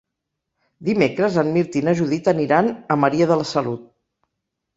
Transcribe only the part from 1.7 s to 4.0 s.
i na Judit aniran a Maria de la Salut.